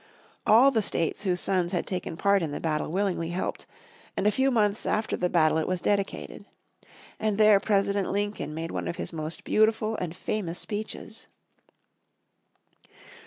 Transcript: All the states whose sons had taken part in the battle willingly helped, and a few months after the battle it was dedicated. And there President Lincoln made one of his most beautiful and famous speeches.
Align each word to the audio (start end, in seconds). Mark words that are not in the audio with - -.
All 0.47 0.71
the 0.71 0.81
states 0.81 1.25
whose 1.25 1.39
sons 1.39 1.73
had 1.73 1.85
taken 1.85 2.17
part 2.17 2.41
in 2.41 2.49
the 2.49 2.59
battle 2.59 2.89
willingly 2.89 3.29
helped, 3.29 3.67
and 4.17 4.25
a 4.25 4.31
few 4.31 4.49
months 4.49 4.87
after 4.87 5.15
the 5.15 5.29
battle 5.29 5.59
it 5.59 5.67
was 5.67 5.79
dedicated. 5.79 6.43
And 7.19 7.37
there 7.37 7.59
President 7.59 8.09
Lincoln 8.11 8.55
made 8.55 8.71
one 8.71 8.87
of 8.87 8.95
his 8.95 9.13
most 9.13 9.43
beautiful 9.43 9.95
and 9.97 10.15
famous 10.15 10.57
speeches. 10.57 11.27